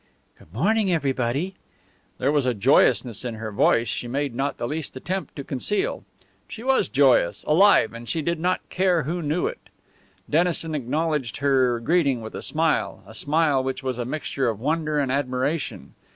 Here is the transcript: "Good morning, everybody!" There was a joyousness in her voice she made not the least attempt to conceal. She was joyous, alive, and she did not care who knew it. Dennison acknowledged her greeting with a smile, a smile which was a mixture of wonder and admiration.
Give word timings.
"Good 0.39 0.51
morning, 0.51 0.91
everybody!" 0.91 1.53
There 2.17 2.31
was 2.31 2.47
a 2.47 2.55
joyousness 2.55 3.23
in 3.23 3.35
her 3.35 3.51
voice 3.51 3.87
she 3.87 4.07
made 4.07 4.33
not 4.33 4.57
the 4.57 4.67
least 4.67 4.97
attempt 4.97 5.35
to 5.35 5.43
conceal. 5.43 6.03
She 6.47 6.63
was 6.63 6.89
joyous, 6.89 7.43
alive, 7.43 7.93
and 7.93 8.09
she 8.09 8.23
did 8.23 8.39
not 8.39 8.67
care 8.69 9.03
who 9.03 9.21
knew 9.21 9.45
it. 9.45 9.69
Dennison 10.27 10.73
acknowledged 10.73 11.37
her 11.37 11.79
greeting 11.79 12.21
with 12.23 12.33
a 12.33 12.41
smile, 12.41 13.03
a 13.05 13.13
smile 13.13 13.63
which 13.63 13.83
was 13.83 13.99
a 13.99 14.03
mixture 14.05 14.49
of 14.49 14.59
wonder 14.59 14.97
and 14.97 15.11
admiration. 15.11 15.93